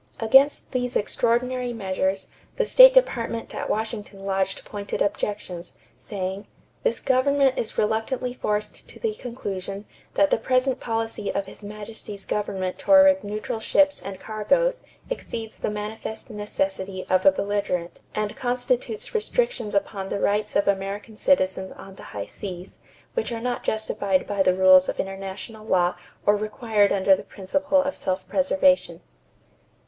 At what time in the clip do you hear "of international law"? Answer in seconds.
24.89-25.95